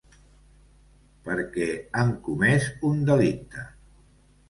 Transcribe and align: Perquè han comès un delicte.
Perquè 1.27 1.69
han 2.01 2.17
comès 2.31 2.69
un 2.93 3.09
delicte. 3.15 3.71